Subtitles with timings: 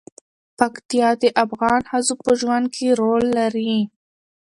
[0.57, 3.75] پکتیکا د افغان ښځو په ژوند کې رول لري.